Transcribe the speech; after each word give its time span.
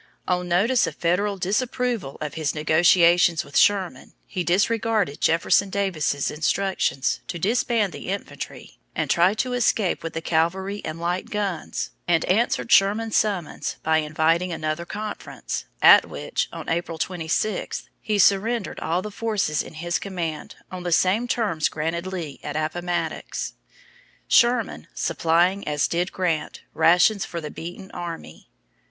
On 0.27 0.47
notice 0.47 0.87
of 0.87 0.95
Federal 0.95 1.37
disapproval 1.37 2.17
of 2.21 2.33
his 2.33 2.55
negotiations 2.55 3.43
with 3.45 3.55
Sherman, 3.55 4.13
he 4.25 4.43
disregarded 4.43 5.21
Jefferson 5.21 5.69
Davis's 5.69 6.31
instructions 6.31 7.19
to 7.27 7.37
disband 7.37 7.93
the 7.93 8.09
infantry 8.09 8.79
and 8.95 9.11
try 9.11 9.35
to 9.35 9.53
escape 9.53 10.01
with 10.01 10.13
the 10.13 10.19
cavalry 10.21 10.81
and 10.83 10.99
light 10.99 11.29
guns, 11.29 11.91
and 12.07 12.25
answered 12.25 12.71
Sherman's 12.71 13.15
summons 13.15 13.75
by 13.83 13.97
inviting 13.99 14.51
another 14.51 14.85
conference, 14.87 15.65
at 15.83 16.09
which, 16.09 16.49
on 16.51 16.67
April 16.67 16.97
26, 16.97 17.87
he 18.01 18.17
surrendered 18.17 18.79
all 18.79 19.03
the 19.03 19.11
forces 19.11 19.61
in 19.61 19.75
his 19.75 19.99
command 19.99 20.55
on 20.71 20.81
the 20.81 20.91
same 20.91 21.27
terms 21.27 21.69
granted 21.69 22.07
Lee 22.07 22.39
at 22.41 22.55
Appomattox; 22.55 23.53
Sherman 24.27 24.87
supplying, 24.95 25.67
as 25.67 25.87
did 25.87 26.11
Grant, 26.11 26.63
rations 26.73 27.23
for 27.23 27.39
the 27.39 27.51
beaten 27.51 27.91
army. 27.91 28.49